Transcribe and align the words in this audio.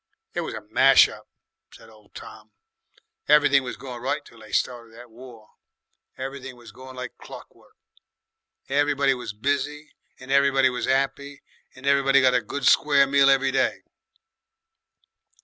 "It 0.33 0.41
was 0.41 0.55
a 0.55 0.65
smash 0.67 1.07
up," 1.09 1.27
said 1.71 1.87
old 1.91 2.15
Tom. 2.15 2.53
"Everything 3.27 3.61
was 3.61 3.77
going 3.77 4.01
right 4.01 4.17
until 4.17 4.39
they 4.39 4.51
started 4.51 4.95
that 4.95 5.11
War. 5.11 5.47
Everything 6.17 6.55
was 6.55 6.71
going 6.71 6.95
like 6.95 7.19
clock 7.19 7.53
work. 7.53 7.75
Everybody 8.67 9.13
was 9.13 9.31
busy 9.31 9.91
and 10.19 10.31
everybody 10.31 10.71
was 10.71 10.87
'appy 10.87 11.43
and 11.75 11.85
everybody 11.85 12.19
got 12.19 12.33
a 12.33 12.41
good 12.41 12.65
square 12.65 13.05
meal 13.05 13.29
every 13.29 13.51
day." 13.51 13.83